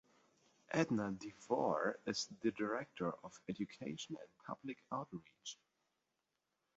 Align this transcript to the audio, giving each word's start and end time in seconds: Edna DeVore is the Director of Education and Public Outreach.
Edna 0.73 1.11
DeVore 1.11 1.99
is 2.07 2.27
the 2.41 2.49
Director 2.53 3.11
of 3.23 3.39
Education 3.47 4.15
and 4.19 4.29
Public 4.47 4.79
Outreach. 4.91 5.59